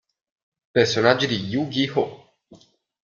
[0.73, 2.09] Personaggi di Yu-Gi-Oh!